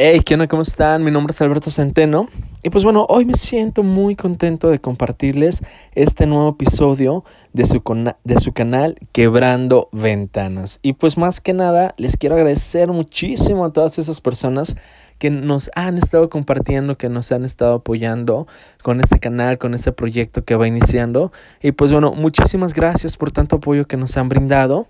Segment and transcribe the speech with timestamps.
[0.00, 0.46] Hey, ¿qué onda?
[0.46, 1.02] ¿Cómo están?
[1.02, 2.28] Mi nombre es Alberto Centeno.
[2.62, 5.60] Y pues bueno, hoy me siento muy contento de compartirles
[5.92, 7.82] este nuevo episodio de su,
[8.22, 10.78] de su canal Quebrando Ventanas.
[10.82, 14.76] Y pues más que nada, les quiero agradecer muchísimo a todas esas personas
[15.18, 18.46] que nos han estado compartiendo, que nos han estado apoyando
[18.84, 21.32] con este canal, con este proyecto que va iniciando.
[21.60, 24.86] Y pues bueno, muchísimas gracias por tanto apoyo que nos han brindado.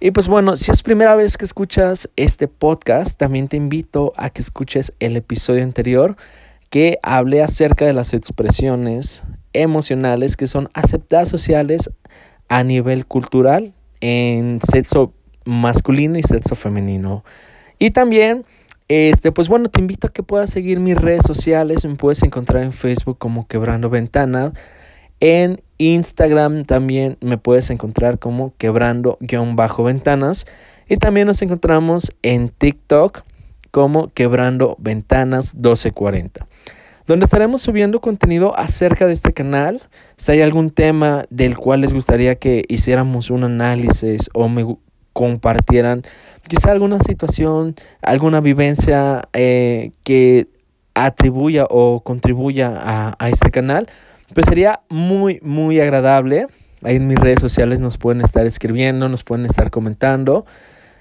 [0.00, 4.30] Y pues bueno, si es primera vez que escuchas este podcast, también te invito a
[4.30, 6.16] que escuches el episodio anterior
[6.70, 11.90] que hablé acerca de las expresiones emocionales que son aceptadas sociales
[12.48, 17.24] a nivel cultural en sexo masculino y sexo femenino.
[17.80, 18.44] Y también,
[18.86, 21.84] este, pues bueno, te invito a que puedas seguir mis redes sociales.
[21.84, 24.52] Me puedes encontrar en Facebook como Quebrando Ventanas.
[25.20, 30.46] En Instagram también me puedes encontrar como quebrando-ventanas.
[30.88, 33.22] Y también nos encontramos en TikTok
[33.70, 36.46] como quebrando ventanas 1240.
[37.06, 39.82] Donde estaremos subiendo contenido acerca de este canal.
[40.16, 44.76] Si hay algún tema del cual les gustaría que hiciéramos un análisis o me
[45.12, 46.02] compartieran
[46.48, 50.48] quizá alguna situación, alguna vivencia eh, que
[50.94, 53.88] atribuya o contribuya a, a este canal,
[54.34, 56.46] pues sería muy, muy agradable.
[56.82, 60.46] Ahí en mis redes sociales nos pueden estar escribiendo, nos pueden estar comentando.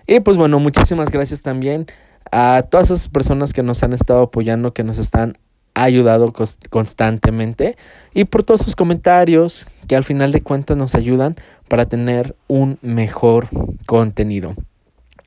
[0.07, 1.85] Y pues bueno, muchísimas gracias también
[2.31, 5.37] a todas esas personas que nos han estado apoyando, que nos están
[5.73, 6.33] ayudando
[6.69, 7.77] constantemente
[8.13, 11.35] y por todos sus comentarios que al final de cuentas nos ayudan
[11.67, 13.47] para tener un mejor
[13.85, 14.55] contenido.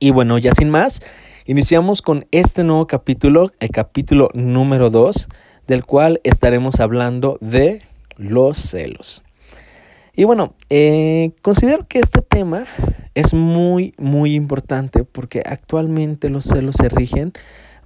[0.01, 1.03] Y bueno, ya sin más,
[1.47, 5.29] iniciamos con este nuevo capítulo, el capítulo número 2,
[5.67, 7.83] del cual estaremos hablando de
[8.21, 9.23] los celos.
[10.15, 12.67] Y bueno, eh, considero que este tema
[13.15, 17.33] es muy, muy importante porque actualmente los celos se rigen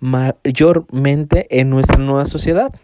[0.00, 2.74] mayormente en nuestra nueva sociedad,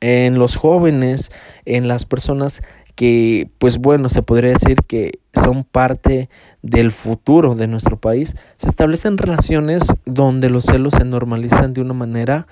[0.00, 1.30] en los jóvenes,
[1.64, 2.62] en las personas
[2.94, 6.28] que, pues bueno, se podría decir que son parte
[6.62, 11.94] del futuro de nuestro país, se establecen relaciones donde los celos se normalizan de una
[11.94, 12.46] manera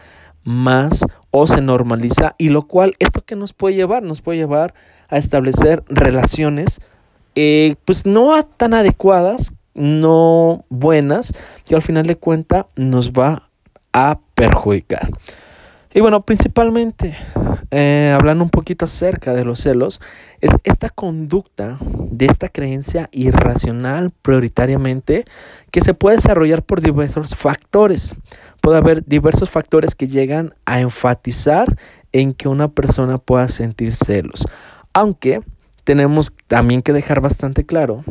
[0.48, 4.72] más o se normaliza y lo cual esto que nos puede llevar nos puede llevar
[5.08, 6.80] a establecer relaciones
[7.34, 11.34] eh, pues no tan adecuadas no buenas
[11.66, 13.50] que al final de cuenta nos va
[13.92, 15.10] a perjudicar.
[15.92, 17.14] Y bueno principalmente
[17.70, 20.00] eh, hablando un poquito acerca de los celos
[20.40, 21.78] es esta conducta
[22.10, 25.24] de esta creencia irracional prioritariamente
[25.70, 28.14] que se puede desarrollar por diversos factores
[28.60, 31.76] puede haber diversos factores que llegan a enfatizar
[32.12, 34.46] en que una persona pueda sentir celos.
[34.92, 35.42] Aunque
[35.84, 38.04] tenemos también que dejar bastante claro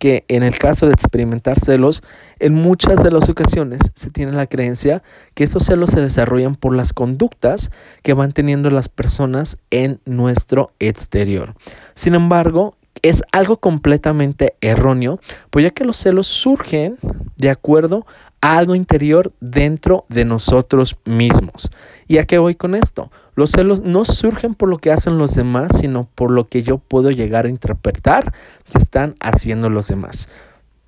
[0.00, 2.02] que en el caso de experimentar celos,
[2.38, 5.02] en muchas de las ocasiones se tiene la creencia
[5.34, 7.70] que estos celos se desarrollan por las conductas
[8.02, 11.54] que van teniendo las personas en nuestro exterior.
[11.94, 16.96] Sin embargo, es algo completamente erróneo, pues ya que los celos surgen
[17.36, 18.06] de acuerdo
[18.40, 21.70] algo interior dentro de nosotros mismos.
[22.08, 23.10] ¿Y a qué voy con esto?
[23.34, 26.78] Los celos no surgen por lo que hacen los demás, sino por lo que yo
[26.78, 28.32] puedo llegar a interpretar
[28.70, 30.28] que están haciendo los demás.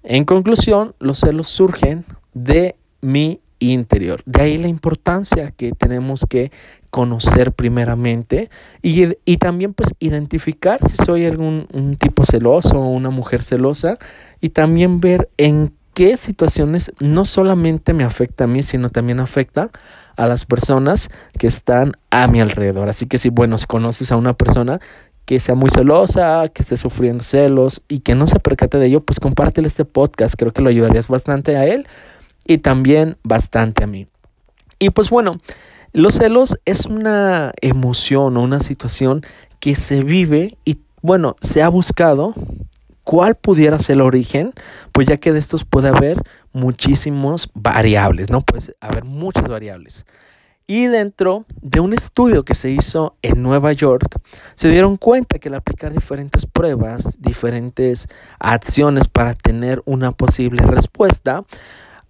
[0.02, 2.04] En conclusión, los celos surgen
[2.34, 4.22] de mi interior.
[4.26, 6.50] De ahí la importancia que tenemos que
[6.90, 8.50] conocer primeramente
[8.82, 13.98] y, y, también pues identificar si soy algún un tipo celoso o una mujer celosa
[14.42, 19.70] y también ver en qué situaciones no solamente me afecta a mí, sino también afecta
[20.16, 22.88] a las personas que están a mi alrededor.
[22.88, 24.80] Así que si, bueno, si conoces a una persona
[25.24, 29.04] que sea muy celosa, que esté sufriendo celos y que no se percate de ello,
[29.04, 30.34] pues compártele este podcast.
[30.36, 31.86] Creo que lo ayudarías bastante a él
[32.44, 34.08] y también bastante a mí.
[34.78, 35.38] Y pues bueno,
[35.92, 39.22] los celos es una emoción o una situación
[39.60, 42.34] que se vive y bueno, se ha buscado
[43.04, 44.52] ¿Cuál pudiera ser el origen?
[44.92, 48.40] Pues ya que de estos puede haber muchísimos variables, ¿no?
[48.40, 50.06] Puede haber muchas variables.
[50.66, 54.20] Y dentro de un estudio que se hizo en Nueva York,
[54.54, 58.06] se dieron cuenta que al aplicar diferentes pruebas, diferentes
[58.38, 61.44] acciones para tener una posible respuesta,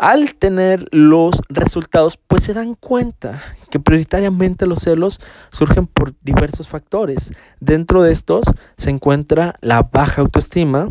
[0.03, 3.41] al tener los resultados, pues se dan cuenta
[3.71, 5.21] que prioritariamente los celos
[5.53, 7.33] surgen por diversos factores.
[7.61, 8.45] Dentro de estos
[8.77, 10.89] se encuentra la baja autoestima.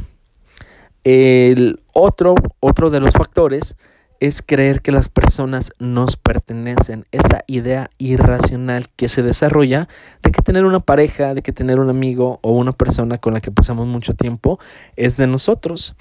[1.04, 3.76] El otro, otro de los factores
[4.22, 9.90] es creer que las personas nos pertenecen, esa idea irracional que se desarrolla
[10.24, 13.42] de que tener una pareja, de que tener un amigo o una persona con la
[13.42, 14.58] que pasamos mucho tiempo
[14.96, 15.98] es de nosotros.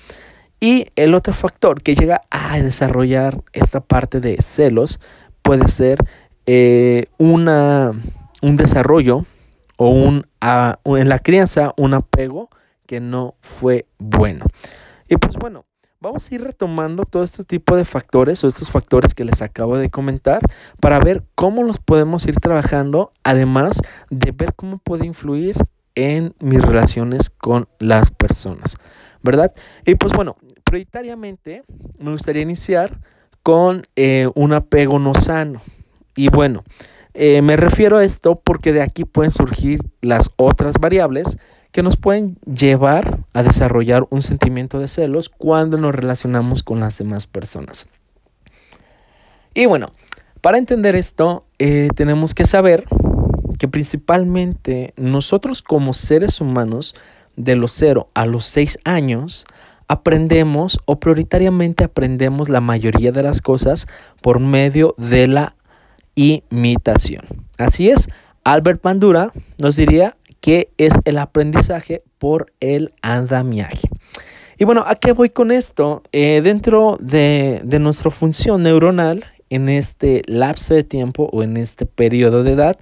[0.60, 5.00] Y el otro factor que llega a desarrollar esta parte de celos,
[5.42, 5.98] puede ser
[6.46, 7.92] eh, una,
[8.42, 9.24] un desarrollo
[9.76, 10.26] o un,
[10.84, 12.50] en la crianza un apego
[12.86, 14.44] que no fue bueno.
[15.08, 15.64] Y pues bueno,
[16.00, 19.78] vamos a ir retomando todo este tipo de factores o estos factores que les acabo
[19.78, 20.40] de comentar
[20.80, 23.80] para ver cómo los podemos ir trabajando, además
[24.10, 25.56] de ver cómo puede influir
[25.94, 28.76] en mis relaciones con las personas,
[29.22, 29.52] ¿verdad?
[29.84, 30.36] Y pues bueno,
[30.70, 31.64] prioritariamente
[31.98, 33.00] me gustaría iniciar
[33.42, 35.62] con eh, un apego no sano.
[36.14, 36.62] Y bueno,
[37.12, 41.38] eh, me refiero a esto porque de aquí pueden surgir las otras variables
[41.72, 46.98] que nos pueden llevar a desarrollar un sentimiento de celos cuando nos relacionamos con las
[46.98, 47.88] demás personas.
[49.54, 49.90] Y bueno,
[50.40, 52.84] para entender esto, eh, tenemos que saber
[53.58, 56.94] que principalmente nosotros como seres humanos,
[57.36, 59.46] de los 0 a los 6 años,
[59.90, 63.88] aprendemos o prioritariamente aprendemos la mayoría de las cosas
[64.22, 65.56] por medio de la
[66.14, 67.24] imitación.
[67.58, 68.08] Así es,
[68.44, 73.88] Albert Bandura nos diría que es el aprendizaje por el andamiaje.
[74.58, 76.04] Y bueno, ¿a qué voy con esto?
[76.12, 81.84] Eh, dentro de, de nuestra función neuronal, en este lapso de tiempo o en este
[81.84, 82.78] periodo de edad,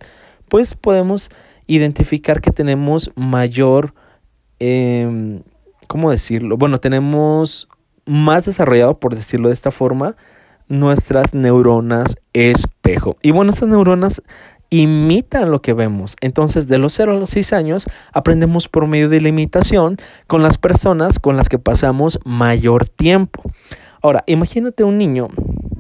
[0.50, 1.31] pues podemos
[1.66, 3.94] identificar que tenemos mayor,
[4.58, 5.43] em,
[5.88, 6.56] ¿cómo decirlo?
[6.56, 7.69] Bueno, tenemos
[8.06, 10.14] más desarrollado, por decirlo de esta forma,
[10.69, 13.17] nuestras neuronas espejo.
[13.23, 14.23] Y bueno, estas neuronas
[14.70, 16.17] imitan lo que vemos.
[16.20, 19.96] Entonces, de los 0 a los 6 años, aprendemos por medio de la imitación
[20.26, 23.43] con las personas con las que pasamos mayor tiempo.
[24.02, 25.29] Ahora, imagínate un niño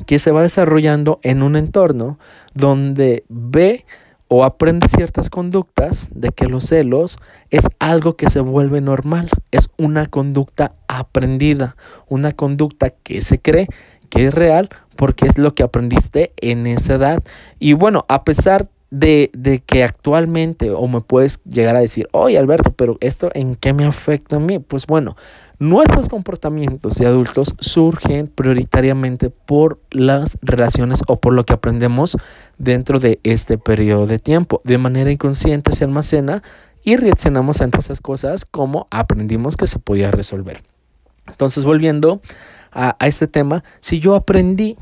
[0.06, 2.18] que se va desarrollando en un entorno
[2.54, 3.84] donde ve
[4.28, 7.18] o aprende ciertas conductas de que los celos
[7.50, 11.76] es algo que se vuelve normal, es una conducta aprendida,
[12.08, 13.66] una conducta que se cree
[14.10, 17.22] que es real porque es lo que aprendiste en esa edad.
[17.58, 22.38] Y bueno, a pesar de, de, que actualmente, o me puedes llegar a decir, oye
[22.38, 24.58] Alberto, pero esto en qué me afecta a mí?
[24.58, 25.16] Pues bueno,
[25.58, 32.16] nuestros comportamientos de adultos surgen prioritariamente por las relaciones o por lo que aprendemos
[32.58, 34.60] dentro de este periodo de tiempo.
[34.64, 36.42] De manera inconsciente se almacena
[36.84, 40.62] y reaccionamos ante esas cosas como aprendimos que se podía resolver.
[41.26, 42.22] Entonces, volviendo
[42.70, 44.76] a, a este tema, si yo aprendí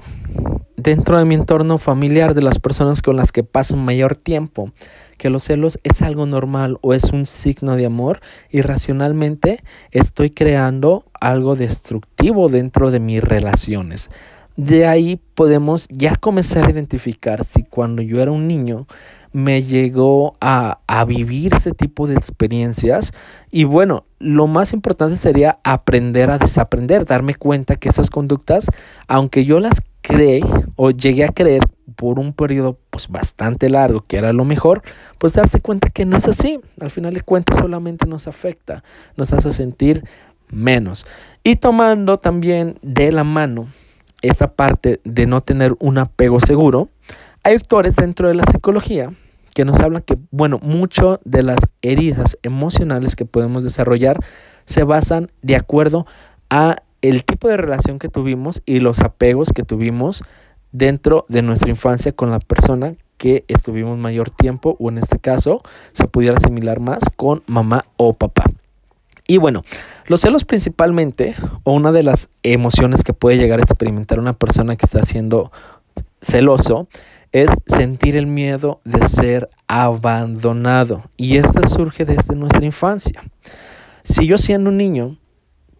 [0.76, 4.72] dentro de mi entorno familiar, de las personas con las que paso mayor tiempo,
[5.16, 8.20] que los celos es algo normal o es un signo de amor,
[8.50, 14.10] irracionalmente estoy creando algo destructivo dentro de mis relaciones.
[14.56, 18.86] De ahí podemos ya comenzar a identificar si cuando yo era un niño
[19.32, 23.12] me llegó a, a, vivir ese tipo de experiencias.
[23.50, 28.66] Y bueno, lo más importante sería aprender a desaprender, darme cuenta que esas conductas,
[29.08, 30.40] aunque yo las creé
[30.76, 31.60] o llegué a creer
[31.96, 34.82] por un periodo pues bastante largo que era lo mejor,
[35.18, 36.60] pues darse cuenta que no es así.
[36.80, 38.84] Al final de cuentas solamente nos afecta,
[39.16, 40.04] nos hace sentir
[40.48, 41.06] menos.
[41.42, 43.68] Y tomando también de la mano
[44.22, 46.88] esa parte de no tener un apego seguro,
[47.42, 49.12] hay autores dentro de la psicología
[49.54, 54.18] que nos hablan que, bueno, mucho de las heridas emocionales que podemos desarrollar
[54.66, 56.06] se basan de acuerdo
[56.50, 60.24] a el tipo de relación que tuvimos y los apegos que tuvimos
[60.76, 65.62] dentro de nuestra infancia con la persona que estuvimos mayor tiempo o en este caso
[65.92, 68.44] se pudiera asimilar más con mamá o papá.
[69.26, 69.64] Y bueno,
[70.06, 74.76] los celos principalmente o una de las emociones que puede llegar a experimentar una persona
[74.76, 75.50] que está siendo
[76.20, 76.88] celoso
[77.32, 83.22] es sentir el miedo de ser abandonado y esto surge desde nuestra infancia.
[84.04, 85.16] Si yo siendo un niño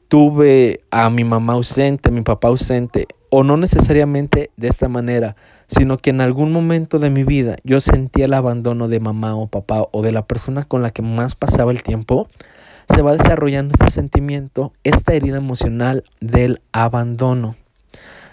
[0.08, 5.36] tuve a mi mamá ausente, a mi papá ausente, o no necesariamente de esta manera,
[5.66, 9.46] sino que en algún momento de mi vida yo sentía el abandono de mamá o
[9.46, 12.28] papá o de la persona con la que más pasaba el tiempo,
[12.88, 17.56] se va desarrollando este sentimiento, esta herida emocional del abandono.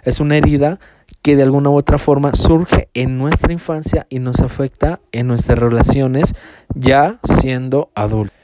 [0.03, 0.79] Es una herida
[1.21, 5.57] que de alguna u otra forma surge en nuestra infancia y nos afecta en nuestras
[5.57, 6.35] relaciones
[6.75, 8.42] ya siendo adultos.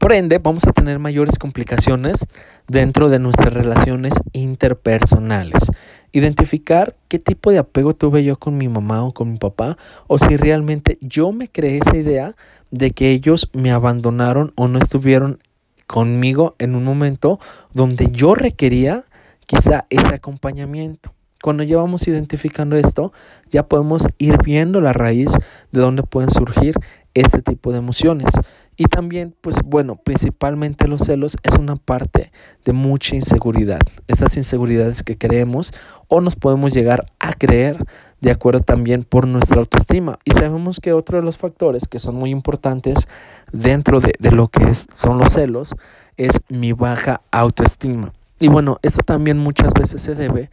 [0.00, 2.26] Por ende, vamos a tener mayores complicaciones
[2.66, 5.70] dentro de nuestras relaciones interpersonales.
[6.12, 9.76] Identificar qué tipo de apego tuve yo con mi mamá o con mi papá,
[10.06, 12.34] o si realmente yo me creé esa idea
[12.70, 15.38] de que ellos me abandonaron o no estuvieron
[15.86, 17.38] conmigo en un momento
[17.74, 19.04] donde yo requería
[19.44, 21.12] quizá ese acompañamiento.
[21.42, 23.12] Cuando llevamos identificando esto,
[23.50, 25.28] ya podemos ir viendo la raíz
[25.72, 26.74] de dónde pueden surgir
[27.12, 28.32] este tipo de emociones.
[28.80, 32.32] Y también, pues bueno, principalmente los celos es una parte
[32.64, 33.80] de mucha inseguridad.
[34.08, 35.74] Estas inseguridades que creemos
[36.08, 37.76] o nos podemos llegar a creer
[38.22, 40.18] de acuerdo también por nuestra autoestima.
[40.24, 43.06] Y sabemos que otro de los factores que son muy importantes
[43.52, 45.74] dentro de, lo que son los celos
[46.16, 48.14] es mi baja autoestima.
[48.38, 50.48] Y bueno, esto también muchas veces se debe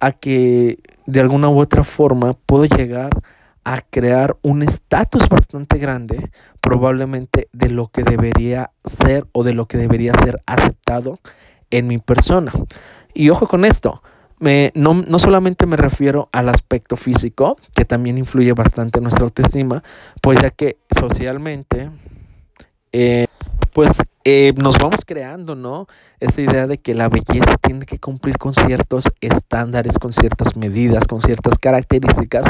[0.00, 3.08] a que de alguna u otra forma puedo llegar
[3.64, 9.66] a crear un estatus bastante grande, probablemente de lo que debería ser o de lo
[9.66, 11.18] que debería ser aceptado
[11.70, 12.52] en mi persona.
[13.14, 14.02] Y ojo con esto,
[14.74, 19.82] no, no, solamente me refiero al aspecto físico, que también influye bastante en nuestra autoestima,
[20.22, 21.90] pues ya que socialmente,
[22.92, 23.26] eh,
[23.74, 25.86] pues eh, nos vamos creando, ¿no?
[26.18, 31.06] Esa idea de que la belleza tiene que cumplir con ciertos estándares, con ciertas medidas,
[31.06, 32.46] con ciertas características,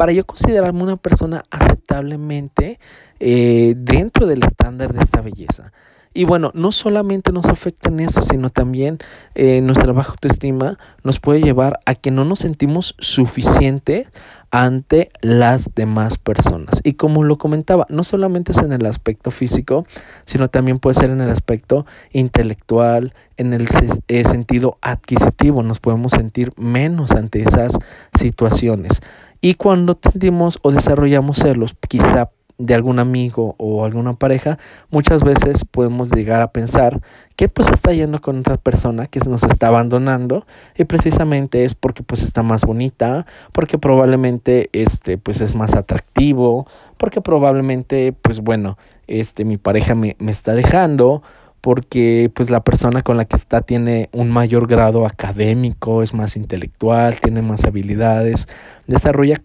[0.00, 2.80] para yo considerarme una persona aceptablemente
[3.18, 5.74] eh, dentro del estándar de esa belleza.
[6.14, 8.96] Y bueno, no solamente nos afecta en eso, sino también
[9.34, 14.10] eh, nuestra baja autoestima nos puede llevar a que no nos sentimos suficientes
[14.50, 16.80] ante las demás personas.
[16.82, 19.86] Y como lo comentaba, no solamente es en el aspecto físico,
[20.26, 23.68] sino también puede ser en el aspecto intelectual, en el
[24.08, 25.62] eh, sentido adquisitivo.
[25.62, 27.78] Nos podemos sentir menos ante esas
[28.18, 29.00] situaciones.
[29.40, 32.30] Y cuando sentimos o desarrollamos celos, quizá
[32.60, 34.58] de algún amigo o alguna pareja,
[34.90, 37.00] muchas veces podemos llegar a pensar
[37.36, 42.02] que pues está yendo con otra persona que nos está abandonando y precisamente es porque
[42.02, 46.66] pues está más bonita, porque probablemente este pues es más atractivo,
[46.98, 48.76] porque probablemente pues bueno,
[49.06, 51.22] este mi pareja me, me está dejando
[51.60, 56.36] porque pues la persona con la que está tiene un mayor grado académico, es más
[56.36, 58.48] intelectual, tiene más habilidades,
[58.86, 59.36] desarrolla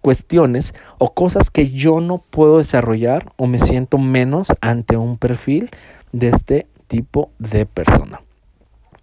[0.00, 5.70] cuestiones o cosas que yo no puedo desarrollar o me siento menos ante un perfil
[6.12, 8.22] de este tipo de persona.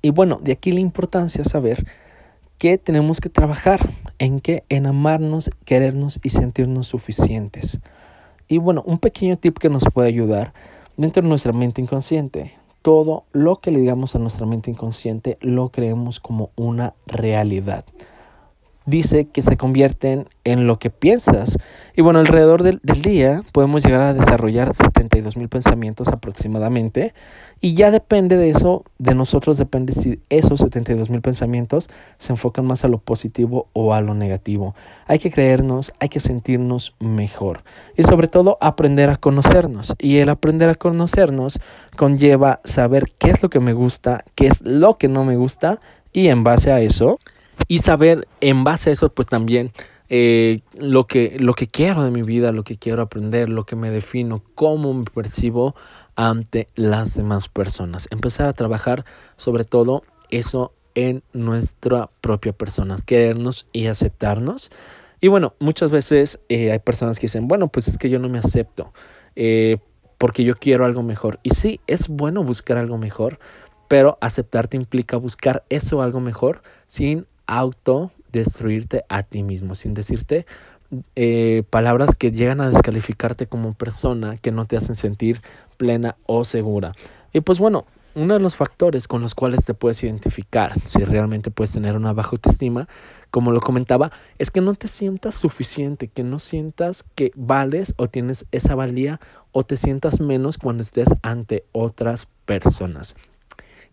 [0.01, 1.83] Y bueno, de aquí la importancia saber
[2.57, 7.79] que tenemos que trabajar en qué, en amarnos, querernos y sentirnos suficientes.
[8.47, 10.53] Y bueno, un pequeño tip que nos puede ayudar
[10.97, 12.53] dentro de nuestra mente inconsciente.
[12.81, 17.85] Todo lo que le digamos a nuestra mente inconsciente lo creemos como una realidad.
[18.85, 21.57] Dice que se convierten en lo que piensas.
[21.95, 27.13] Y bueno, alrededor del, día podemos llegar a desarrollar 72 mil pensamientos aproximadamente.
[27.61, 32.65] Y ya depende de eso, de nosotros depende si esos 72 mil pensamientos se enfocan
[32.65, 34.75] más a lo positivo o a lo negativo.
[35.07, 37.63] Hay que creernos, hay que sentirnos mejor
[37.97, 39.95] y sobre todo aprender a conocernos.
[39.99, 41.59] Y el aprender a conocernos
[41.95, 45.79] conlleva saber qué es lo que me gusta, qué es lo que no me gusta
[46.13, 47.19] y en base a eso,
[47.67, 49.71] y saber en base a eso pues también
[50.07, 53.75] eh, lo, que, lo que quiero de mi vida, lo que quiero aprender, lo que
[53.75, 55.75] me defino, cómo me percibo
[56.15, 58.07] ante las demás personas.
[58.11, 59.05] Empezar a trabajar
[59.35, 64.71] sobre todo eso en nuestra propia persona, querernos y aceptarnos.
[65.19, 68.29] Y bueno, muchas veces eh, hay personas que dicen, bueno, pues es que yo no
[68.29, 68.93] me acepto
[69.35, 69.77] eh,
[70.17, 71.39] porque yo quiero algo mejor.
[71.41, 73.39] Y sí, es bueno buscar algo mejor,
[73.87, 80.45] pero aceptarte implica buscar eso algo mejor sin autodestruirte a ti mismo, sin decirte
[81.15, 85.41] eh, palabras que llegan a descalificarte como persona, que no te hacen sentir
[85.77, 86.91] plena o segura.
[87.33, 91.51] Y pues bueno, uno de los factores con los cuales te puedes identificar si realmente
[91.51, 92.87] puedes tener una baja autoestima,
[93.29, 98.07] como lo comentaba, es que no te sientas suficiente, que no sientas que vales o
[98.07, 99.19] tienes esa valía
[99.51, 103.15] o te sientas menos cuando estés ante otras personas.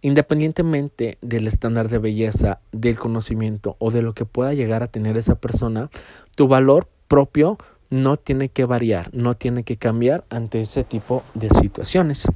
[0.03, 5.17] Independientemente del estándar de belleza, del conocimiento o de lo que pueda llegar a tener
[5.17, 5.91] esa persona,
[6.37, 7.57] tu valor propio
[7.89, 12.27] no tiene que variar, no tiene que cambiar ante ese tipo de situaciones.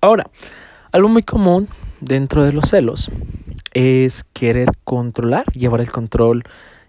[0.00, 0.30] Ahora,
[0.90, 1.68] algo muy común
[2.00, 3.10] dentro de los celos
[3.74, 6.44] es querer controlar, llevar el control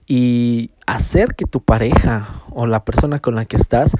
[0.05, 3.91] y hacer que tu pareja o la persona con la que estás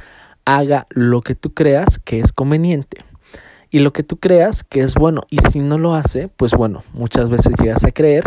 [0.46, 3.04] haga lo que tú creas que es conveniente
[3.70, 5.22] y lo que tú creas que es bueno.
[5.30, 8.24] Y si no lo hace, pues bueno, muchas veces llegas a creer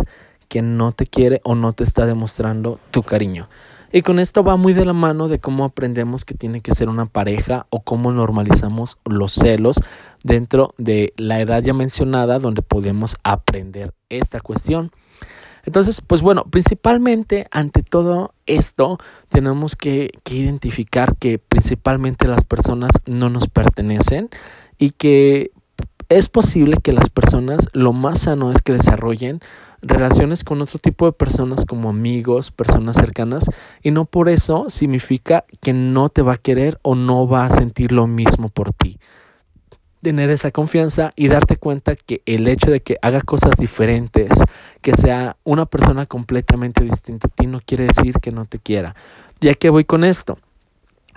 [0.49, 3.49] que no te quiere o no te está demostrando tu cariño.
[3.93, 6.89] Y con esto va muy de la mano de cómo aprendemos que tiene que ser
[6.89, 9.81] una pareja o cómo normalizamos los celos
[10.23, 14.93] dentro de la edad ya mencionada donde podemos aprender esta cuestión.
[15.65, 22.93] Entonces, pues bueno, principalmente ante todo esto tenemos que, que identificar que principalmente las personas
[23.07, 24.31] no nos pertenecen
[24.81, 25.53] y que
[26.09, 29.41] es posible que las personas lo más sano es que desarrollen
[29.83, 33.45] relaciones con otro tipo de personas como amigos, personas cercanas,
[33.83, 37.51] y no por eso significa que no te va a querer o no va a
[37.51, 38.99] sentir lo mismo por ti.
[40.03, 44.31] Tener esa confianza y darte cuenta que el hecho de que haga cosas diferentes,
[44.81, 48.97] que sea una persona completamente distinta a ti no quiere decir que no te quiera.
[49.43, 50.39] ¿Ya que voy con esto?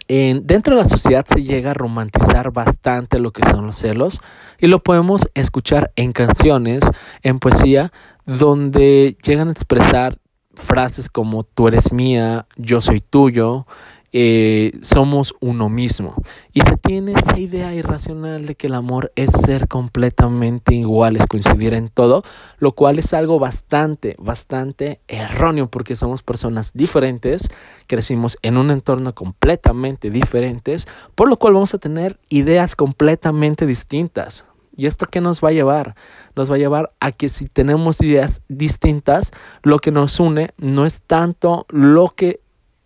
[0.07, 4.19] En, dentro de la sociedad se llega a romantizar bastante lo que son los celos
[4.59, 6.81] y lo podemos escuchar en canciones,
[7.21, 7.91] en poesía,
[8.25, 10.19] donde llegan a expresar
[10.55, 13.65] frases como tú eres mía, yo soy tuyo,
[14.15, 16.13] eh, somos uno mismo.
[16.53, 21.73] Y se tiene esa idea irracional de que el amor es ser completamente iguales, coincidir
[21.73, 22.23] en todo,
[22.59, 27.49] lo cual es algo bastante, bastante erróneo porque somos personas diferentes,
[27.87, 34.45] crecimos en un entorno completamente diferentes, por lo cual vamos a tener ideas completamente distintas.
[34.75, 35.95] ¿Y esto qué nos va a llevar?
[36.35, 40.85] Nos va a llevar a que si tenemos ideas distintas, lo que nos une no
[40.85, 42.42] es tanto lo que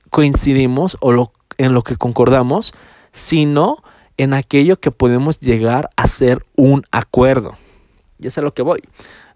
[0.10, 2.74] coincidimos o lo, en lo que concordamos,
[3.12, 3.84] sino
[4.18, 7.58] en aquello que podemos llegar a ser un acuerdo.
[8.20, 8.82] Y es a lo que voy.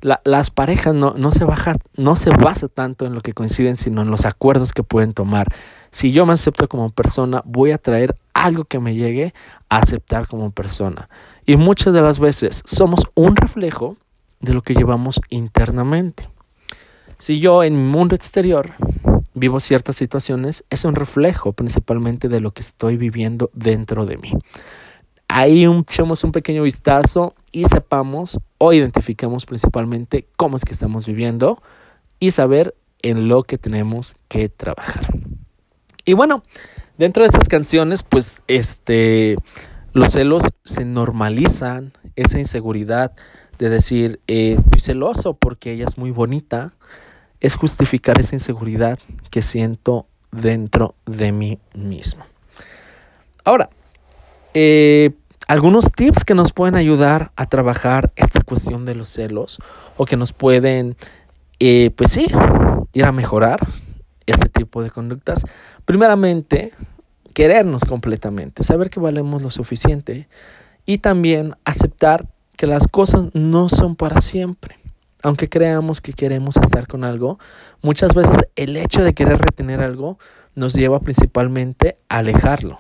[0.02, 4.02] las parejas no, no, se baja, no se basa tanto en lo que coinciden, sino
[4.02, 5.48] en los acuerdos que pueden tomar.
[5.92, 9.34] Si yo me acepto como persona, voy a traer algo que me llegue
[9.70, 11.10] a aceptar como persona.
[11.46, 13.98] Y muchas de las veces somos un reflejo
[14.40, 16.30] de lo que llevamos internamente.
[17.20, 18.74] Si yo en mi mundo exterior
[19.34, 24.34] vivo ciertas situaciones, es un reflejo principalmente de lo que estoy viviendo dentro de mí.
[25.28, 31.62] Ahí echamos un pequeño vistazo y sepamos o identificamos principalmente cómo es que estamos viviendo
[32.20, 35.08] y saber en lo que tenemos que trabajar.
[36.04, 36.44] Y bueno,
[36.98, 39.38] dentro de estas canciones, pues este,
[39.94, 43.14] los celos se normalizan, esa inseguridad
[43.58, 46.74] de decir, eh, estoy celoso porque ella es muy bonita,
[47.42, 49.00] es justificar esa inseguridad
[49.32, 52.24] que siento dentro de mí mismo.
[53.44, 53.70] Ahora,
[54.54, 55.12] eh,
[55.48, 59.58] algunos tips que nos pueden ayudar a trabajar esta cuestión de los celos
[59.98, 60.96] o que nos pueden,
[61.60, 62.28] eh, pues sí,
[62.94, 63.68] ir a mejorar
[64.28, 65.44] este tipo de conductas.
[65.84, 66.72] Primeramente,
[67.34, 70.28] querernos completamente, saber que valemos lo suficiente
[70.86, 74.81] y también aceptar que las cosas no son para siempre
[75.24, 77.40] aunque creamos que queremos estar con algo,
[77.82, 80.18] muchas veces el hecho de querer retener algo
[80.56, 82.80] nos lleva principalmente a alejarlo.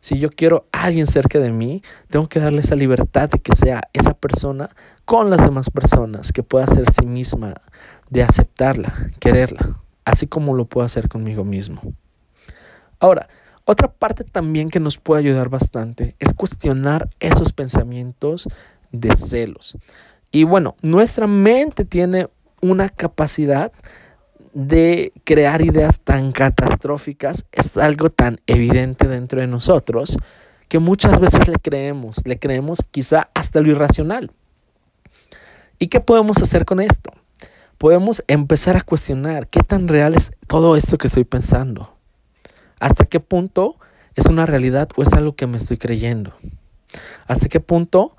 [0.00, 3.56] Si yo quiero a alguien cerca de mí, tengo que darle esa libertad de que
[3.56, 4.70] sea esa persona
[5.04, 7.54] con las demás personas, que pueda ser sí misma,
[8.10, 11.80] de aceptarla, quererla, así como lo puedo hacer conmigo mismo.
[13.00, 13.28] Ahora,
[13.64, 18.48] otra parte también que nos puede ayudar bastante es cuestionar esos pensamientos
[18.92, 19.76] de celos.
[20.30, 22.28] Y bueno, nuestra mente tiene
[22.60, 23.72] una capacidad
[24.52, 30.18] de crear ideas tan catastróficas, es algo tan evidente dentro de nosotros
[30.68, 34.32] que muchas veces le creemos, le creemos quizá hasta lo irracional.
[35.78, 37.10] ¿Y qué podemos hacer con esto?
[37.78, 41.94] Podemos empezar a cuestionar qué tan real es todo esto que estoy pensando.
[42.80, 43.76] ¿Hasta qué punto
[44.14, 46.34] es una realidad o es algo que me estoy creyendo?
[47.26, 48.16] ¿Hasta qué punto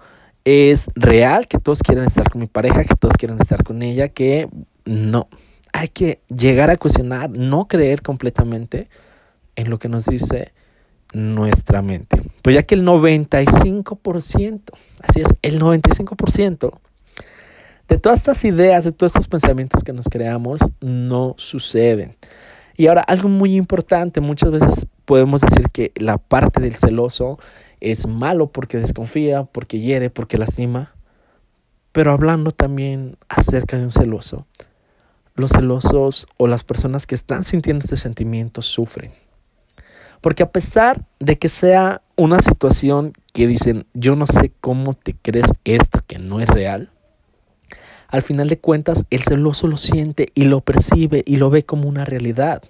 [0.50, 4.10] es real que todos quieren estar con mi pareja, que todos quieren estar con ella,
[4.10, 4.50] que
[4.84, 5.28] no.
[5.74, 8.90] Hay que llegar a cuestionar, no creer completamente
[9.56, 10.54] en lo que nos dice
[11.14, 12.24] nuestra mente.
[12.42, 14.62] Pues ya que el 95%,
[15.08, 16.80] así es, el 95%
[17.88, 22.16] de todas estas ideas, de todos estos pensamientos que nos creamos, no suceden.
[22.80, 27.38] Y ahora, algo muy importante, muchas veces podemos decir que la parte del celoso
[27.82, 30.96] es malo porque desconfía, porque hiere, porque lastima.
[31.92, 34.48] Pero hablando también acerca de un celoso,
[35.36, 39.12] los celosos o las personas que están sintiendo este sentimiento sufren.
[40.22, 45.18] Porque a pesar de que sea una situación que dicen, yo no sé cómo te
[45.22, 46.90] crees esto que no es real,
[48.10, 51.88] al final de cuentas el celoso lo siente y lo percibe y lo ve como
[51.88, 52.62] una realidad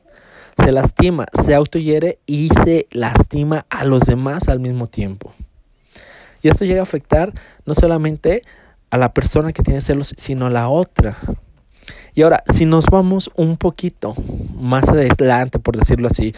[0.64, 5.34] se lastima, se autohiere y se lastima a los demás al mismo tiempo.
[6.42, 7.34] Y esto llega a afectar
[7.66, 8.44] no solamente
[8.90, 11.18] a la persona que tiene celos, sino a la otra.
[12.14, 14.16] Y ahora, si nos vamos un poquito
[14.56, 16.34] más adelante, por decirlo así,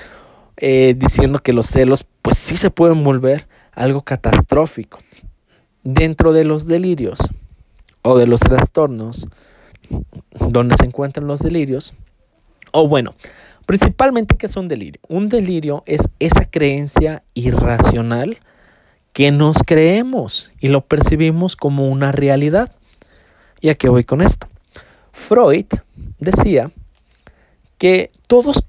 [0.57, 4.99] eh, diciendo que los celos, pues sí se pueden volver algo catastrófico.
[5.83, 7.19] Dentro de los delirios
[8.03, 9.27] o de los trastornos,
[10.39, 11.93] donde se encuentran los delirios,
[12.71, 13.13] o bueno,
[13.71, 14.99] Principalmente, ¿qué es un delirio?
[15.07, 18.37] Un delirio es esa creencia irracional
[19.13, 22.73] que nos creemos y lo percibimos como una realidad.
[23.61, 24.47] ¿Y a qué voy con esto?
[25.13, 25.67] Freud
[26.19, 26.71] decía
[27.77, 28.65] que todos,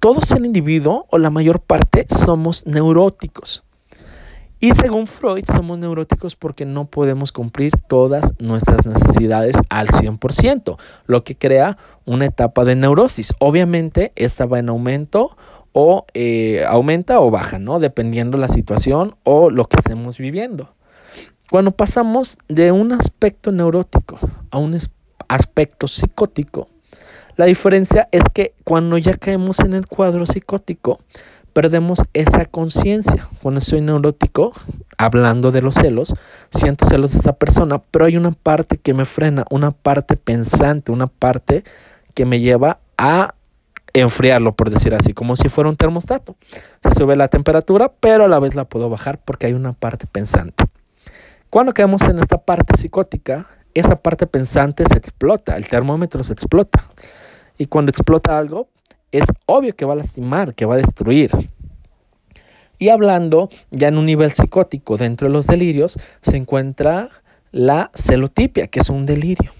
[0.00, 3.62] todos el individuo o la mayor parte somos neuróticos.
[4.58, 11.24] Y según Freud, somos neuróticos porque no podemos cumplir todas nuestras necesidades al 100%, lo
[11.24, 13.34] que crea una etapa de neurosis.
[13.38, 15.36] Obviamente, esta va en aumento
[15.72, 17.80] o eh, aumenta o baja, ¿no?
[17.80, 20.72] Dependiendo la situación o lo que estemos viviendo.
[21.50, 24.18] Cuando pasamos de un aspecto neurótico
[24.50, 24.78] a un
[25.28, 26.68] aspecto psicótico,
[27.36, 31.00] la diferencia es que cuando ya caemos en el cuadro psicótico,
[31.56, 33.30] perdemos esa conciencia.
[33.42, 34.52] Cuando soy neurótico,
[34.98, 36.12] hablando de los celos,
[36.50, 40.92] siento celos de esa persona, pero hay una parte que me frena, una parte pensante,
[40.92, 41.64] una parte
[42.12, 43.34] que me lleva a
[43.94, 46.36] enfriarlo, por decir así, como si fuera un termostato.
[46.82, 50.06] Se sube la temperatura, pero a la vez la puedo bajar porque hay una parte
[50.06, 50.62] pensante.
[51.48, 56.90] Cuando quedamos en esta parte psicótica, esa parte pensante se explota, el termómetro se explota.
[57.56, 58.68] Y cuando explota algo,
[59.12, 61.30] es obvio que va a lastimar, que va a destruir.
[62.78, 67.08] Y hablando ya en un nivel psicótico, dentro de los delirios, se encuentra
[67.50, 69.52] la celotipia, que es un delirio.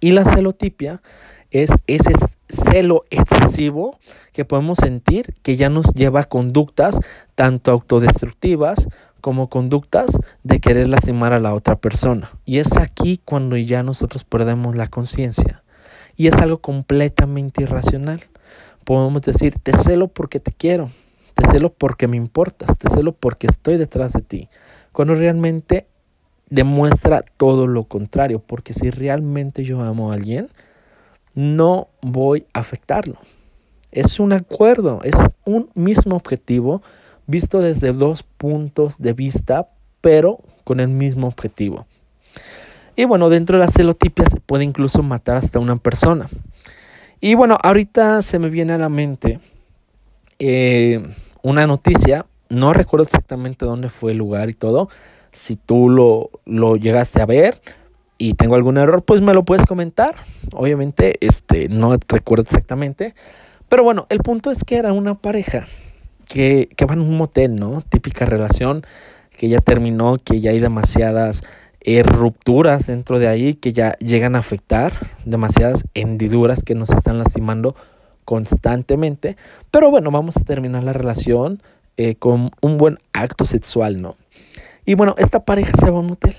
[0.00, 1.02] Y la celotipia
[1.50, 2.12] es ese
[2.48, 3.98] celo excesivo
[4.32, 6.98] que podemos sentir que ya nos lleva a conductas
[7.34, 8.88] tanto autodestructivas
[9.20, 12.30] como conductas de querer lastimar a la otra persona.
[12.44, 15.62] Y es aquí cuando ya nosotros perdemos la conciencia.
[16.16, 18.24] Y es algo completamente irracional
[18.86, 20.92] podemos decir, te celo porque te quiero,
[21.34, 24.48] te celo porque me importas, te celo porque estoy detrás de ti,
[24.92, 25.88] cuando realmente
[26.48, 30.48] demuestra todo lo contrario, porque si realmente yo amo a alguien,
[31.34, 33.16] no voy a afectarlo.
[33.90, 36.80] Es un acuerdo, es un mismo objetivo
[37.26, 39.68] visto desde dos puntos de vista,
[40.00, 41.86] pero con el mismo objetivo.
[42.94, 46.30] Y bueno, dentro de la celotipia se puede incluso matar hasta una persona.
[47.26, 49.40] Y bueno, ahorita se me viene a la mente
[50.38, 51.04] eh,
[51.42, 54.88] una noticia, no recuerdo exactamente dónde fue el lugar y todo.
[55.32, 57.60] Si tú lo, lo llegaste a ver
[58.16, 60.14] y tengo algún error, pues me lo puedes comentar.
[60.52, 63.16] Obviamente, este, no recuerdo exactamente.
[63.68, 65.66] Pero bueno, el punto es que era una pareja
[66.28, 67.82] que, que van un motel, ¿no?
[67.82, 68.86] Típica relación
[69.36, 71.42] que ya terminó, que ya hay demasiadas
[71.88, 74.92] eh, rupturas dentro de ahí que ya llegan a afectar,
[75.24, 77.76] demasiadas hendiduras que nos están lastimando
[78.24, 79.36] constantemente.
[79.70, 81.62] Pero bueno, vamos a terminar la relación
[81.96, 84.16] eh, con un buen acto sexual, ¿no?
[84.84, 86.34] Y bueno, esta pareja se va a un motel.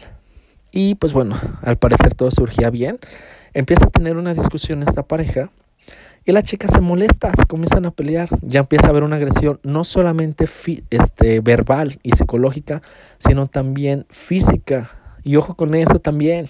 [0.73, 2.99] Y pues bueno, al parecer todo surgía bien.
[3.53, 5.49] Empieza a tener una discusión esta pareja.
[6.25, 9.61] Y la chica se molesta, se comienzan a pelear, ya empieza a haber una agresión
[9.63, 10.45] no solamente
[10.89, 12.81] este, verbal y psicológica,
[13.17, 14.89] sino también física
[15.27, 16.49] y ojo con eso también.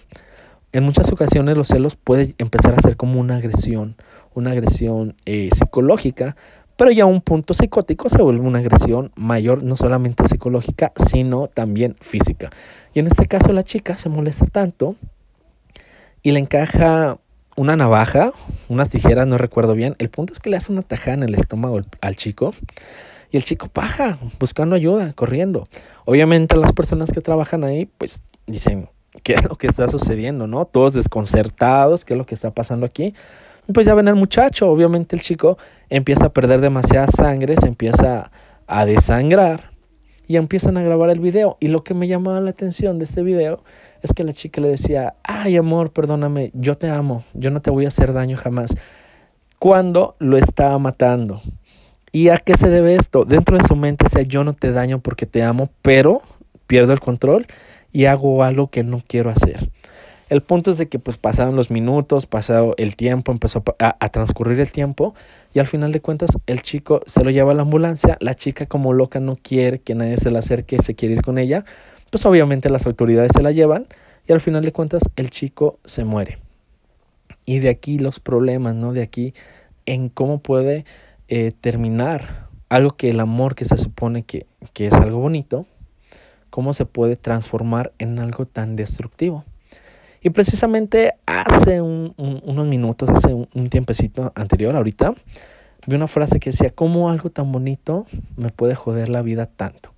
[0.71, 3.95] En muchas ocasiones los celos pueden empezar a ser como una agresión,
[4.35, 6.35] una agresión eh, psicológica,
[6.75, 11.95] pero ya un punto psicótico se vuelve una agresión mayor, no solamente psicológica, sino también
[12.01, 12.51] física.
[12.93, 14.95] Y en este caso la chica se molesta tanto
[16.21, 17.17] y le encaja
[17.55, 18.31] una navaja,
[18.69, 19.95] unas tijeras, no recuerdo bien.
[19.97, 22.53] El punto es que le hace una tajada en el estómago al chico
[23.31, 25.67] y el chico paja, buscando ayuda, corriendo.
[26.05, 28.89] Obviamente las personas que trabajan ahí, pues dicen,
[29.23, 30.65] ¿qué es lo que está sucediendo, no?
[30.65, 33.13] Todos desconcertados, ¿qué es lo que está pasando aquí?
[33.73, 35.57] Pues ya ven el muchacho, obviamente el chico
[35.89, 38.31] empieza a perder demasiada sangre, se empieza
[38.65, 39.71] a desangrar
[40.25, 41.57] y empiezan a grabar el video.
[41.59, 43.63] Y lo que me llamaba la atención de este video
[44.01, 47.69] es que la chica le decía, ay amor, perdóname, yo te amo, yo no te
[47.69, 48.75] voy a hacer daño jamás.
[49.59, 51.41] Cuando lo estaba matando.
[52.17, 53.25] ¿Y a qué se debe esto?
[53.25, 56.23] Dentro de su mente decía, yo no te daño porque te amo, pero
[56.65, 57.45] pierdo el control
[57.91, 59.69] y hago algo que no quiero hacer.
[60.27, 64.60] El punto es de que pues pasaron los minutos, pasado el tiempo, empezó a, transcurrir
[64.60, 65.13] el tiempo
[65.53, 68.65] y al final de cuentas el chico se lo lleva a la ambulancia, la chica
[68.65, 71.65] como loca no quiere que nadie se le acerque, se quiere ir con ella,
[72.10, 73.86] pues obviamente las autoridades se la llevan
[74.27, 76.39] y al final de cuentas el chico se muere.
[77.45, 78.91] Y de aquí los problemas, ¿no?
[78.91, 79.36] De aquí
[79.86, 80.84] en cómo puede
[81.27, 85.65] eh, terminar algo que el amor que se supone que, que es algo bonito,
[86.49, 89.45] cómo se puede transformar en algo tan destructivo.
[90.21, 95.13] Y precisamente hace unos minutos, hace un, tiempecito anterior, ahorita,
[95.85, 99.93] vi una frase que decía, ¿cómo algo tan bonito me puede joder la vida tanto?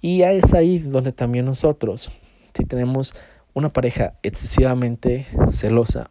[0.00, 2.10] Y es ahí donde también nosotros,
[2.54, 3.14] si tenemos
[3.54, 6.10] una pareja excesivamente celosa,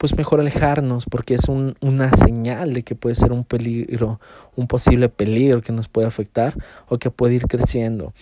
[0.00, 4.18] pues mejor alejarnos porque es una señal de que puede ser un peligro,
[4.56, 6.54] un posible peligro que nos puede afectar
[6.88, 8.14] o que puede ir creciendo.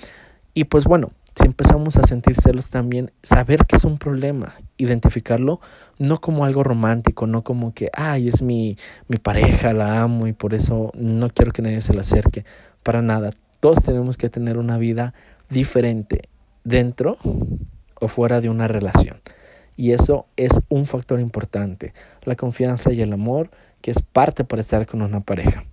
[0.54, 5.60] Y pues bueno, si empezamos a sentir celos también, saber que es un problema, identificarlo,
[5.98, 10.32] no como algo romántico, no como que, ay, es mi, mi pareja, la amo y
[10.32, 12.44] por eso no quiero que nadie se le acerque,
[12.82, 13.30] para nada.
[13.60, 15.14] Todos tenemos que tener una vida
[15.48, 16.22] diferente
[16.64, 17.18] dentro
[18.00, 19.18] o fuera de una relación.
[19.78, 23.48] Y eso es un factor importante, la confianza y el amor,
[23.80, 25.64] que es parte para estar con una pareja.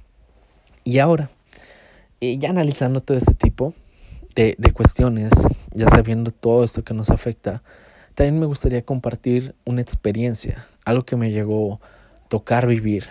[0.83, 1.31] Y ahora,
[2.21, 3.73] eh, ya analizando todo este tipo
[4.35, 5.31] de, de cuestiones,
[5.73, 7.63] ya sabiendo todo esto que nos afecta,
[8.13, 13.05] también me gustaría compartir una experiencia, algo que me llegó a tocar vivir,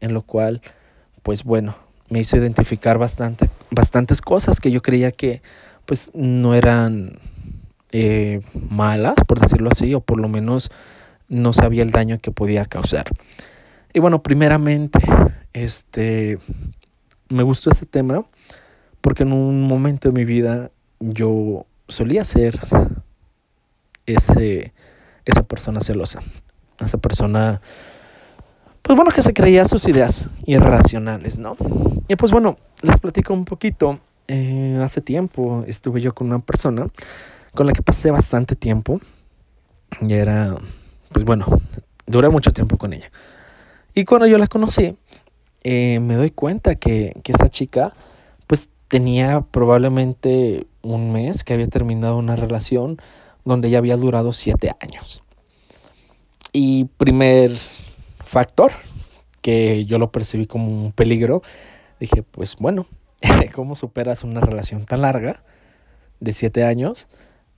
[0.00, 0.62] en lo cual,
[1.22, 1.76] pues bueno,
[2.08, 5.42] me hizo identificar bastante, bastantes cosas que yo creía que
[5.86, 7.20] pues no eran
[7.92, 10.70] eh, malas, por decirlo así, o por lo menos
[11.28, 13.06] no sabía el daño que podía causar.
[13.92, 15.00] Y bueno, primeramente,
[15.52, 16.38] este,
[17.28, 18.24] me gustó este tema
[19.00, 22.60] porque en un momento de mi vida yo solía ser
[24.06, 24.72] ese,
[25.24, 26.20] esa persona celosa,
[26.78, 27.60] esa persona,
[28.82, 31.56] pues bueno, que se creía sus ideas irracionales, ¿no?
[32.08, 33.98] Y pues bueno, les platico un poquito.
[34.28, 36.86] Eh, hace tiempo estuve yo con una persona
[37.54, 39.00] con la que pasé bastante tiempo.
[40.00, 40.56] Y era,
[41.12, 41.46] pues bueno,
[42.06, 43.10] duré mucho tiempo con ella.
[43.94, 44.96] Y cuando yo la conocí,
[45.62, 47.94] eh, me doy cuenta que, que esa chica,
[48.46, 52.98] pues tenía probablemente un mes que había terminado una relación
[53.44, 55.22] donde ya había durado siete años.
[56.52, 57.56] Y primer
[58.24, 58.72] factor
[59.40, 61.42] que yo lo percibí como un peligro,
[61.98, 62.86] dije, pues bueno,
[63.54, 65.42] ¿cómo superas una relación tan larga
[66.20, 67.08] de siete años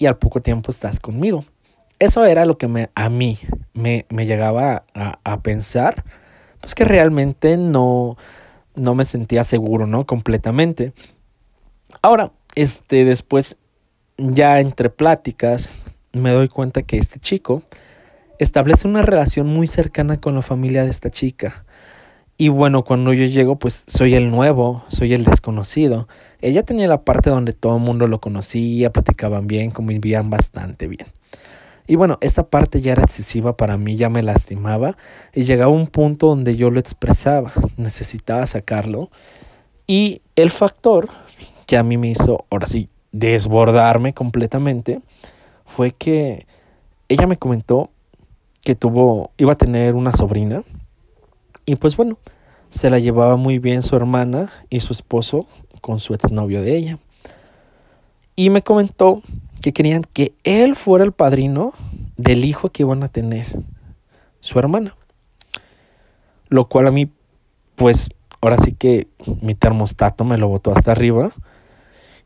[0.02, 1.44] y al poco tiempo estás conmigo?
[2.00, 3.38] Eso era lo que me, a mí
[3.72, 6.04] me, llegaba a, a, pensar,
[6.60, 8.16] pues que realmente no,
[8.74, 10.04] no me sentía seguro, ¿no?
[10.04, 10.92] Completamente.
[12.02, 13.56] Ahora, este, después,
[14.18, 15.70] ya entre pláticas,
[16.12, 17.62] me doy cuenta que este chico
[18.40, 21.64] establece una relación muy cercana con la familia de esta chica.
[22.42, 26.08] Y bueno, cuando yo llego, pues soy el nuevo, soy el desconocido.
[26.40, 31.06] Ella tenía la parte donde todo el mundo lo conocía, platicaban bien, convivían bastante bien.
[31.86, 34.96] Y bueno, esta parte ya era excesiva para mí, ya me lastimaba
[35.32, 39.08] y llegaba un punto donde yo lo expresaba, necesitaba sacarlo.
[39.86, 41.10] Y el factor
[41.68, 45.00] que a mí me hizo, ahora sí, desbordarme completamente,
[45.64, 46.44] fue que
[47.08, 47.90] ella me comentó
[48.64, 50.64] que tuvo, iba a tener una sobrina
[51.66, 52.18] y pues bueno,
[52.70, 55.46] se la llevaba muy bien su hermana y su esposo
[55.80, 56.98] con su exnovio de ella.
[58.34, 59.22] Y me comentó
[59.60, 61.74] que querían que él fuera el padrino
[62.16, 63.46] del hijo que iban a tener
[64.40, 64.96] su hermana.
[66.48, 67.10] Lo cual a mí,
[67.76, 68.08] pues
[68.40, 69.06] ahora sí que
[69.40, 71.32] mi termostato me lo botó hasta arriba.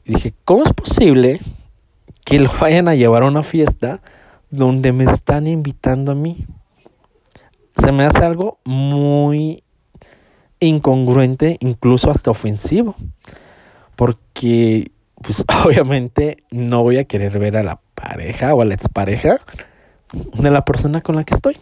[0.05, 1.41] Y dije, ¿cómo es posible
[2.25, 4.01] que lo vayan a llevar a una fiesta
[4.51, 6.47] donde me están invitando a mí?
[7.77, 9.63] Se me hace algo muy
[10.61, 12.97] incongruente, incluso hasta ofensivo.
[13.97, 14.91] Porque,
[15.23, 19.41] pues obviamente no voy a querer ver a la pareja o a la expareja
[20.13, 21.59] de la persona con la que estoy.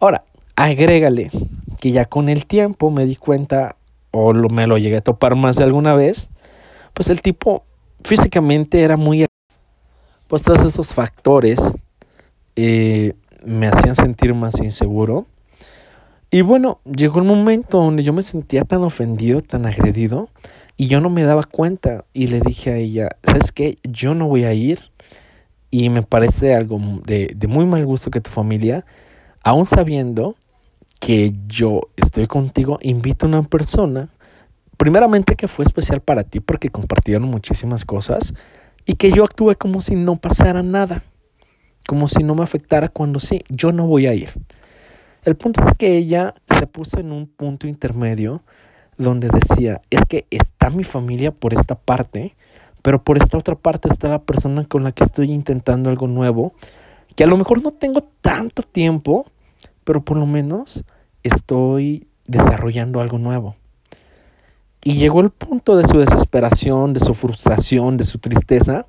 [0.00, 0.24] Ahora,
[0.56, 1.30] agrégale
[1.80, 3.76] que ya con el tiempo me di cuenta,
[4.10, 6.28] o me lo llegué a topar más de alguna vez,
[6.94, 7.64] pues el tipo
[8.04, 9.26] físicamente era muy...
[10.28, 11.60] Pues todos esos factores
[12.56, 15.26] eh, me hacían sentir más inseguro.
[16.30, 20.30] Y bueno, llegó el momento donde yo me sentía tan ofendido, tan agredido,
[20.76, 22.04] y yo no me daba cuenta.
[22.12, 23.78] Y le dije a ella, ¿sabes qué?
[23.82, 24.80] Yo no voy a ir.
[25.70, 28.84] Y me parece algo de, de muy mal gusto que tu familia,
[29.42, 30.36] aún sabiendo
[31.00, 34.10] que yo estoy contigo, invito a una persona
[34.76, 38.34] primeramente que fue especial para ti porque compartieron muchísimas cosas
[38.84, 41.04] y que yo actúe como si no pasara nada,
[41.86, 44.30] como si no me afectara cuando sí, yo no voy a ir.
[45.24, 48.42] El punto es que ella se puso en un punto intermedio
[48.98, 52.34] donde decía, es que está mi familia por esta parte,
[52.82, 56.52] pero por esta otra parte está la persona con la que estoy intentando algo nuevo,
[57.14, 59.26] que a lo mejor no tengo tanto tiempo,
[59.84, 60.84] pero por lo menos
[61.22, 63.56] estoy desarrollando algo nuevo.
[64.84, 68.86] Y llegó el punto de su desesperación, de su frustración, de su tristeza,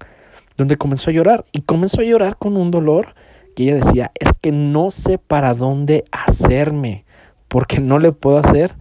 [0.57, 1.45] donde comenzó a llorar.
[1.51, 3.15] Y comenzó a llorar con un dolor
[3.55, 7.05] que ella decía, es que no sé para dónde hacerme,
[7.47, 8.75] porque no le puedo hacer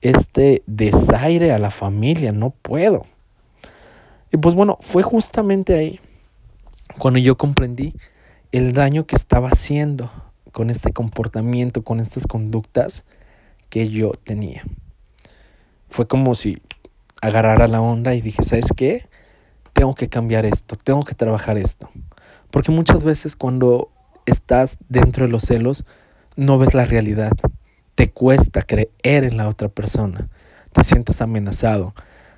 [0.00, 3.06] este desaire a la familia, no puedo.
[4.32, 6.00] Y pues bueno, fue justamente ahí
[6.98, 7.94] cuando yo comprendí
[8.52, 10.10] el daño que estaba haciendo
[10.52, 13.04] con este comportamiento, con estas conductas
[13.68, 14.62] que yo tenía
[15.94, 16.60] fue como si
[17.22, 19.06] agarrara la onda y dije, ¿sabes qué?
[19.74, 21.90] Tengo que cambiar esto, tengo que trabajar esto.
[22.50, 23.90] Porque muchas veces cuando
[24.24, 25.84] estás dentro de los celos,
[26.36, 27.32] no ves la realidad.
[27.94, 30.28] Te cuesta creer en la otra persona.
[30.72, 31.94] Te sientes amenazado.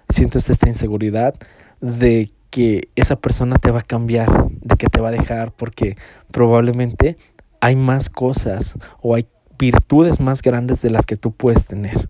[0.09, 1.35] Sientes esta inseguridad
[1.81, 5.97] de que esa persona te va a cambiar, de que te va a dejar, porque
[6.31, 7.17] probablemente
[7.61, 12.09] hay más cosas o hay virtudes más grandes de las que tú puedes tener.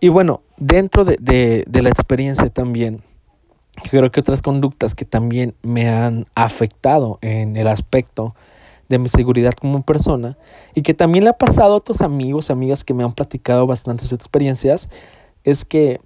[0.00, 3.02] Y bueno, dentro de, la experiencia también,
[3.90, 8.34] creo que otras conductas que también me han afectado en el aspecto
[8.88, 10.36] de mi seguridad como persona
[10.74, 14.12] y que también le ha pasado a otros amigos, amigas que me han platicado bastantes
[14.12, 14.88] experiencias,
[15.44, 16.00] es que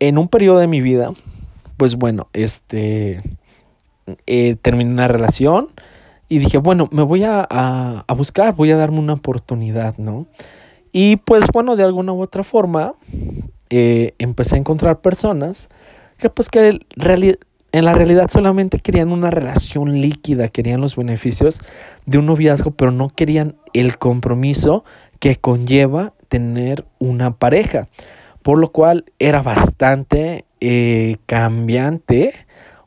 [0.00, 1.12] en un periodo de mi vida,
[1.76, 3.22] pues bueno, este,
[4.26, 5.68] eh, terminé una relación
[6.28, 10.26] y dije, bueno, me voy a, a, buscar, voy a darme una oportunidad, ¿no?
[10.92, 12.94] Y pues bueno, de alguna u otra forma,
[13.68, 15.68] eh, empecé a encontrar personas
[16.28, 16.80] pues que
[17.72, 21.60] en la realidad solamente querían una relación líquida, querían los beneficios
[22.04, 24.84] de un noviazgo, pero no querían el compromiso
[25.20, 27.88] que conlleva tener una pareja
[28.42, 32.32] por lo cual era bastante eh, cambiante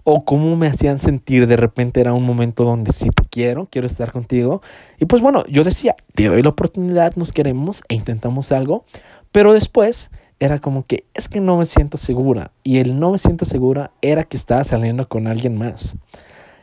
[0.03, 1.47] o cómo me hacían sentir.
[1.47, 4.61] De repente era un momento donde sí te quiero, quiero estar contigo.
[4.99, 8.85] Y pues bueno, yo decía, te doy la oportunidad, nos queremos e intentamos algo,
[9.31, 10.09] pero después
[10.43, 12.51] era como que es que no me siento segura.
[12.63, 15.95] Y el no me siento segura era que estaba saliendo con alguien más.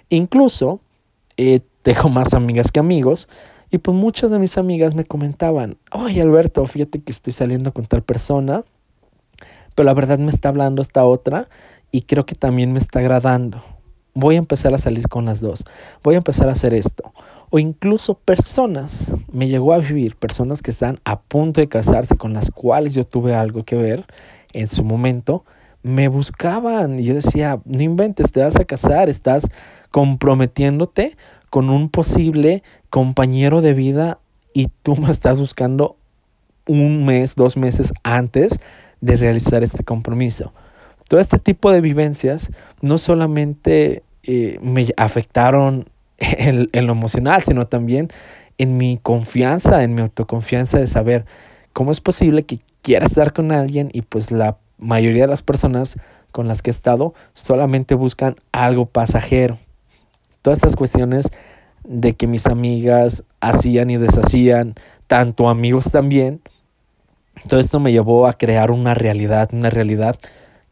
[0.09, 0.81] Incluso
[1.37, 3.29] eh, tengo más amigas que amigos.
[3.73, 7.87] Y pues muchas de mis amigas me comentaban, oye Alberto, fíjate que estoy saliendo con
[7.87, 8.65] tal persona
[9.75, 11.49] pero la verdad me está hablando esta otra
[11.91, 13.63] y creo que también me está agradando.
[14.13, 15.65] Voy a empezar a salir con las dos.
[16.03, 17.13] Voy a empezar a hacer esto.
[17.51, 22.33] O incluso personas, me llegó a vivir personas que están a punto de casarse con
[22.33, 24.07] las cuales yo tuve algo que ver
[24.53, 25.45] en su momento,
[25.83, 29.49] me buscaban y yo decía, no inventes, te vas a casar, estás
[29.91, 31.17] comprometiéndote
[31.49, 34.19] con un posible compañero de vida
[34.53, 35.97] y tú me estás buscando
[36.67, 38.61] un mes, dos meses antes
[39.01, 40.53] de realizar este compromiso.
[41.09, 45.89] Todo este tipo de vivencias no solamente eh, me afectaron
[46.39, 48.09] en, en, lo emocional, sino también
[48.59, 51.25] en mi confianza, en mi autoconfianza de saber
[51.73, 55.97] cómo es posible que quiera estar con alguien y pues la mayoría de las personas
[56.33, 59.59] con las que he estado solamente buscan algo pasajero.
[60.43, 61.27] Todas estas cuestiones
[61.85, 64.75] de que mis amigas hacían y deshacían,
[65.07, 66.41] tanto amigos también,
[67.49, 70.17] todo esto me llevó a crear una realidad, una realidad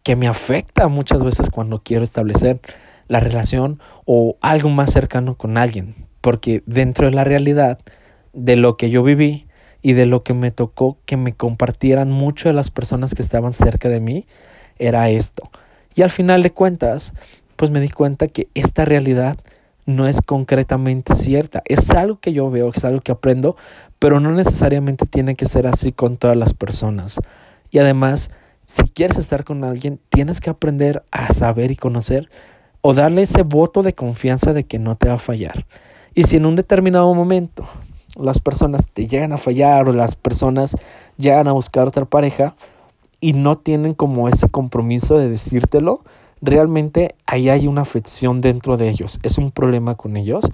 [0.02, 2.60] que me afecta muchas veces cuando quiero establecer
[3.08, 6.06] la relación o algo más cercano con alguien.
[6.20, 7.78] Porque dentro de la realidad
[8.32, 9.46] de lo que yo viví
[9.82, 13.54] y de lo que me tocó que me compartieran mucho de las personas que estaban
[13.54, 14.26] cerca de mí,
[14.78, 15.50] era esto.
[15.94, 17.12] Y al final de cuentas,
[17.56, 19.36] pues me di cuenta que esta realidad
[19.86, 21.62] no es concretamente cierta.
[21.64, 23.56] Es algo que yo veo, es algo que aprendo,
[23.98, 27.18] pero no necesariamente tiene que ser así con todas las personas.
[27.70, 28.30] Y además,
[28.66, 32.28] si quieres estar con alguien, tienes que aprender a saber y conocer
[32.88, 35.66] o darle ese voto de confianza de que no te va a fallar.
[36.14, 37.68] Y si en un determinado momento
[38.16, 40.74] las personas te llegan a fallar o las personas
[41.18, 42.56] llegan a buscar otra pareja
[43.20, 46.02] y no tienen como ese compromiso de decírtelo,
[46.40, 50.46] realmente ahí hay una afección dentro de ellos, es un problema con ellos.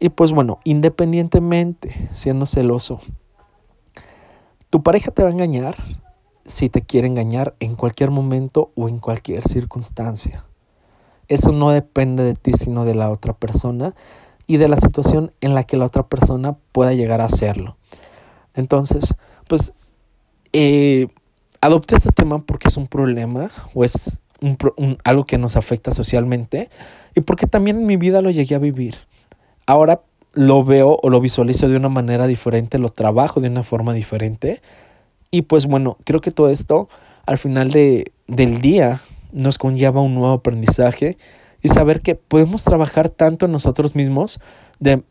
[0.00, 2.98] Y pues bueno, independientemente, siendo celoso,
[4.70, 5.76] tu pareja te va a engañar
[6.46, 10.42] si te quiere engañar en cualquier momento o en cualquier circunstancia.
[11.28, 13.94] Eso no depende de ti, sino de la otra persona
[14.46, 17.76] y de la situación en la que la otra persona pueda llegar a hacerlo.
[18.54, 19.14] Entonces,
[19.48, 19.72] pues,
[20.52, 21.08] eh,
[21.60, 24.20] adopté este tema porque es un problema o es
[25.04, 26.68] algo que nos afecta socialmente
[27.14, 28.96] y porque también en mi vida lo llegué a vivir.
[29.66, 33.94] Ahora lo veo o lo visualizo de una manera diferente, lo trabajo de una forma
[33.94, 34.60] diferente
[35.30, 36.88] y pues bueno, creo que todo esto
[37.24, 39.00] al final de, del día
[39.36, 41.18] nos conlleva un nuevo aprendizaje
[41.62, 44.40] y saber que podemos trabajar tanto en nosotros mismos
[44.80, 45.02] de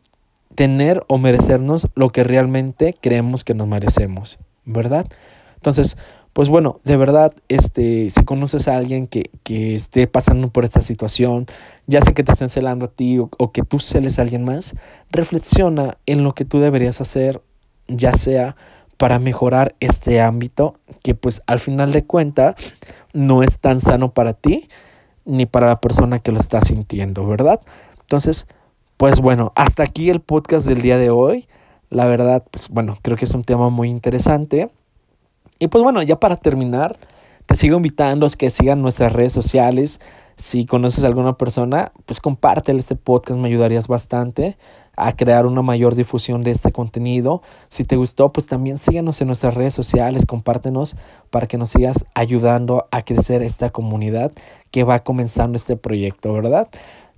[0.54, 5.06] tener o merecernos lo que realmente creemos que nos merecemos, ¿verdad?
[5.54, 5.96] Entonces,
[6.32, 9.30] pues bueno, de verdad, este, si conoces a alguien que,
[9.74, 11.46] esté pasando por esta situación,
[11.86, 14.44] ya sea que te estén celando a ti o, o, que tú celes a alguien
[14.44, 14.74] más,
[15.10, 17.42] reflexiona en lo que tú deberías hacer,
[17.86, 18.56] ya sea
[18.96, 22.54] para mejorar este ámbito, que pues al final de cuentas
[23.12, 24.68] no es tan sano para ti
[25.24, 27.60] ni para la persona que lo está sintiendo, ¿verdad?
[28.00, 28.46] Entonces,
[28.96, 31.48] pues bueno, hasta aquí el podcast del día de hoy.
[31.90, 34.70] La verdad, pues bueno, creo que es un tema muy interesante.
[35.58, 36.98] Y pues bueno, ya para terminar,
[37.46, 40.00] te sigo invitando a que sigan nuestras redes sociales.
[40.36, 44.56] Si conoces a alguna persona, pues compártele este podcast, me ayudarías bastante
[44.96, 47.42] a crear una mayor difusión de este contenido.
[47.68, 50.96] Si te gustó, pues también síguenos en nuestras redes sociales, compártenos
[51.30, 54.32] para que nos sigas ayudando a crecer esta comunidad
[54.70, 56.68] que va comenzando este proyecto, ¿verdad?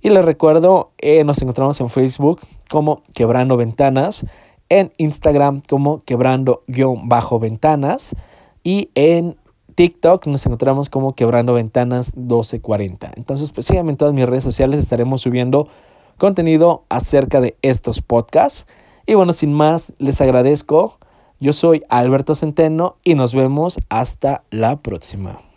[0.01, 4.25] Y les recuerdo, eh, nos encontramos en Facebook como Quebrando Ventanas,
[4.69, 8.15] en Instagram como Quebrando-Ventanas
[8.63, 9.35] y en
[9.75, 13.11] TikTok nos encontramos como Quebrando Ventanas 1240.
[13.15, 15.67] Entonces, pues síganme en todas mis redes sociales, estaremos subiendo
[16.19, 18.67] contenido acerca de estos podcasts.
[19.07, 20.99] Y bueno, sin más, les agradezco.
[21.39, 25.48] Yo soy Alberto Centeno y nos vemos hasta la próxima.